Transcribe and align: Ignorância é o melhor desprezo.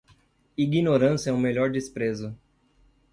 Ignorância 0.57 1.29
é 1.29 1.33
o 1.33 1.37
melhor 1.37 1.69
desprezo. 1.71 2.35